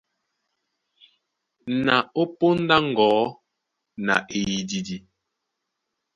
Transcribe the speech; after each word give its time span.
Na 1.85 1.95
ó 2.21 2.23
póndá 2.39 2.75
á 2.81 2.85
ŋgɔ̌ 2.91 3.13
na 4.05 4.15
eyididi. 4.37 4.97